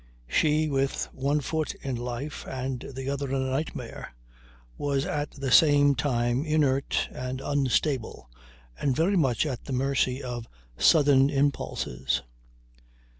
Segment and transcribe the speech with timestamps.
[0.25, 4.15] She, with one foot in life and the other in a nightmare,
[4.75, 8.27] was at the same time inert and unstable,
[8.79, 12.23] and very much at the mercy of sudden impulses.